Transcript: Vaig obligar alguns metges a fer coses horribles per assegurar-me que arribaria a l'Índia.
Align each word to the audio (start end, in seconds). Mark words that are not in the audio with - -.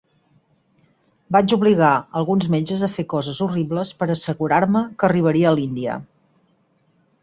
Vaig 1.37 1.53
obligar 1.57 1.91
alguns 2.23 2.49
metges 2.57 2.87
a 2.89 2.91
fer 2.95 3.07
coses 3.15 3.45
horribles 3.49 3.95
per 4.03 4.11
assegurar-me 4.17 4.85
que 4.99 5.11
arribaria 5.13 5.55
a 5.55 5.57
l'Índia. 5.61 6.05